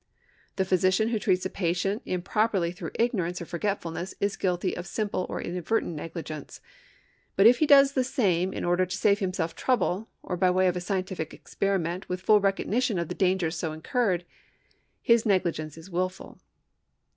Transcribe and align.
The 0.55 0.65
physician 0.65 1.09
who 1.09 1.19
treats 1.19 1.45
a 1.45 1.49
patient 1.51 2.01
im 2.07 2.23
properly 2.23 2.71
through 2.71 2.89
ignorance 2.95 3.39
or 3.39 3.45
forgetf\ilness 3.45 4.15
is 4.19 4.35
guilty 4.35 4.75
of 4.75 4.87
simple 4.87 5.27
or 5.29 5.39
inadvertent 5.39 5.93
negligence; 5.95 6.59
but 7.35 7.45
if 7.45 7.59
he 7.59 7.67
does 7.67 7.91
the 7.91 8.03
same 8.03 8.51
in 8.51 8.65
order 8.65 8.83
to 8.87 8.97
save 8.97 9.19
himself 9.19 9.55
trouble, 9.55 10.09
or 10.23 10.37
by 10.37 10.49
way 10.49 10.65
of 10.65 10.75
a 10.75 10.81
scientific 10.81 11.35
experiment, 11.35 12.09
with 12.09 12.19
full 12.21 12.41
recognition 12.41 12.97
of 12.97 13.09
the 13.09 13.13
dangers 13.13 13.55
so 13.55 13.73
incurred, 13.73 14.25
his 15.03 15.23
negli 15.23 15.51
gence 15.51 15.77
is 15.77 15.91
wilful. 15.91 16.39